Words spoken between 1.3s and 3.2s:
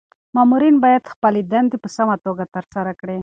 دندي په سمه توګه ترسره کړي.